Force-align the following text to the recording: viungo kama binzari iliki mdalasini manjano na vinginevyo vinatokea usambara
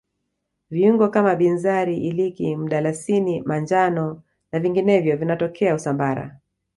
viungo 0.69 1.07
kama 1.09 1.35
binzari 1.35 1.97
iliki 2.07 2.55
mdalasini 2.55 3.41
manjano 3.41 4.21
na 4.51 4.59
vinginevyo 4.59 5.17
vinatokea 5.17 5.75
usambara 5.75 6.39